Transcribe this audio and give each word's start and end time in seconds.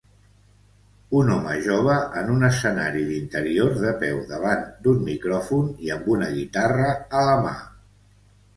Un 1.17 1.27
home 1.33 1.57
jove 1.65 1.97
en 2.21 2.31
un 2.37 2.47
escenari 2.47 3.03
d'interior 3.11 3.77
de 3.83 3.93
peu 4.01 4.19
davant 4.33 4.65
d'un 4.87 5.05
micròfon 5.13 5.71
i 5.87 5.95
amb 5.99 6.11
una 6.17 6.33
guitarra 6.41 6.93
a 7.21 7.25
la 7.33 7.41
mà. 7.49 7.57